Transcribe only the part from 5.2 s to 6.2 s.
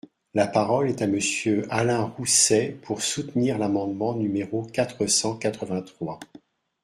quatre-vingt-trois.